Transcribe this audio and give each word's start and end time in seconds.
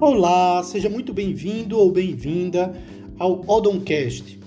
Olá, 0.00 0.62
seja 0.62 0.88
muito 0.88 1.12
bem-vindo 1.12 1.76
ou 1.76 1.90
bem-vinda 1.90 2.72
ao 3.18 3.42
Odoncast. 3.50 4.38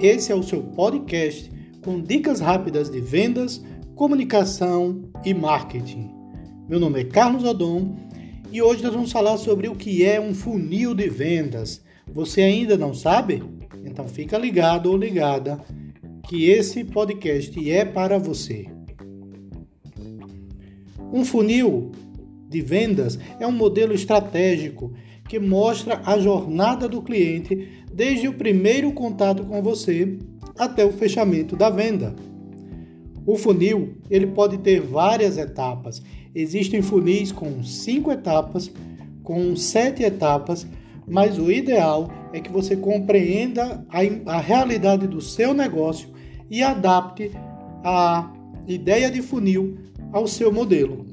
Esse 0.00 0.32
é 0.32 0.34
o 0.34 0.42
seu 0.42 0.60
podcast 0.60 1.48
com 1.84 2.00
dicas 2.00 2.40
rápidas 2.40 2.90
de 2.90 3.00
vendas, 3.00 3.64
comunicação 3.94 5.08
e 5.24 5.32
marketing. 5.32 6.10
Meu 6.68 6.80
nome 6.80 7.00
é 7.00 7.04
Carlos 7.04 7.44
Odon 7.44 7.94
e 8.50 8.60
hoje 8.60 8.82
nós 8.82 8.92
vamos 8.92 9.12
falar 9.12 9.36
sobre 9.36 9.68
o 9.68 9.76
que 9.76 10.04
é 10.04 10.20
um 10.20 10.34
funil 10.34 10.92
de 10.96 11.08
vendas. 11.08 11.80
Você 12.12 12.42
ainda 12.42 12.76
não 12.76 12.92
sabe? 12.92 13.40
Então 13.84 14.08
fica 14.08 14.36
ligado 14.36 14.90
ou 14.90 14.96
ligada 14.96 15.60
que 16.24 16.50
esse 16.50 16.82
podcast 16.82 17.70
é 17.70 17.84
para 17.84 18.18
você. 18.18 18.66
Um 21.12 21.24
funil 21.24 21.92
de 22.48 22.60
vendas 22.60 23.18
é 23.38 23.46
um 23.46 23.52
modelo 23.52 23.92
estratégico 23.92 24.92
que 25.28 25.38
mostra 25.38 26.00
a 26.04 26.18
jornada 26.18 26.88
do 26.88 27.02
cliente 27.02 27.84
desde 27.92 28.26
o 28.26 28.32
primeiro 28.32 28.92
contato 28.92 29.44
com 29.44 29.62
você 29.62 30.18
até 30.58 30.84
o 30.84 30.92
fechamento 30.92 31.54
da 31.54 31.68
venda. 31.68 32.14
O 33.26 33.36
funil 33.36 33.94
ele 34.10 34.26
pode 34.28 34.58
ter 34.58 34.80
várias 34.80 35.36
etapas. 35.36 36.02
Existem 36.34 36.80
funis 36.80 37.30
com 37.30 37.62
cinco 37.62 38.10
etapas, 38.10 38.72
com 39.22 39.54
sete 39.54 40.02
etapas, 40.02 40.66
mas 41.06 41.38
o 41.38 41.52
ideal 41.52 42.10
é 42.32 42.40
que 42.40 42.50
você 42.50 42.74
compreenda 42.76 43.84
a, 43.90 44.32
a 44.32 44.40
realidade 44.40 45.06
do 45.06 45.20
seu 45.20 45.52
negócio 45.52 46.08
e 46.50 46.62
adapte 46.62 47.30
a 47.84 48.32
ideia 48.66 49.10
de 49.10 49.20
funil 49.20 49.76
ao 50.12 50.26
seu 50.26 50.52
modelo. 50.52 51.06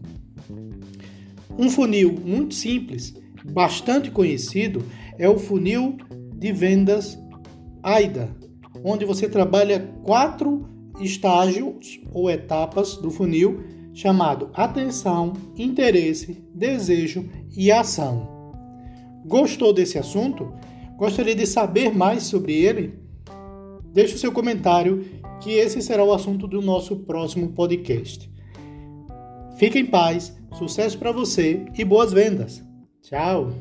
Um 1.58 1.70
funil 1.70 2.14
muito 2.24 2.54
simples, 2.54 3.13
bastante 3.43 4.12
conhecido, 4.12 4.84
é 5.18 5.30
o 5.30 5.38
funil 5.38 5.98
de 6.34 6.52
vendas 6.52 7.18
AIDA, 7.82 8.30
onde 8.84 9.05
você 9.05 9.30
trabalha 9.30 9.80
quatro 10.04 10.68
estágios 10.99 11.99
ou 12.12 12.30
etapas 12.30 12.98
do 12.98 13.10
funil 13.10 13.63
chamado 13.93 14.49
atenção, 14.54 15.34
interesse, 15.55 16.43
desejo 16.54 17.30
e 17.55 17.71
ação. 17.71 18.35
Gostou 19.26 19.71
desse 19.71 19.98
assunto? 19.98 20.54
Gostaria 20.98 21.35
de 21.35 21.48
saber 21.48 21.96
mais 21.96 22.24
sobre 22.24 22.54
ele? 22.54 22.99
Deixe 23.93 24.15
o 24.15 24.20
seu 24.20 24.32
comentário 24.32 25.05
que 25.41 25.52
esse 25.52 25.82
será 25.82 26.04
o 26.04 26.13
assunto 26.13 26.48
do 26.48 26.62
nosso 26.62 26.98
próximo 26.98 27.54
podcast. 27.54 28.30
Fique 29.58 29.80
em 29.80 29.86
paz, 29.86 30.36
sucesso 30.54 30.98
para 30.98 31.12
você 31.12 31.66
e 31.78 31.86
boas 31.86 32.12
vendas. 32.12 32.64
Tchau! 33.02 33.54